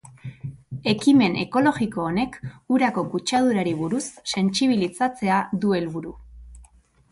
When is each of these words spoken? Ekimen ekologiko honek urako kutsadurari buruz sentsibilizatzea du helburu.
Ekimen 0.91 1.35
ekologiko 1.43 2.05
honek 2.05 2.39
urako 2.77 3.05
kutsadurari 3.13 3.75
buruz 3.83 4.03
sentsibilizatzea 4.35 5.39
du 5.67 5.79
helburu. 5.81 6.19